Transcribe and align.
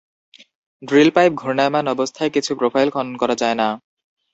Drill 0.83 1.09
pipe 1.15 1.31
ঘূর্ণায়মান 1.33 1.85
অবস্থায় 1.87 2.31
কিছু 2.35 2.51
প্রোফাইল 2.55 2.89
খনন 2.91 3.15
করা 3.17 3.35
যায় 3.35 3.57
না। 3.57 3.67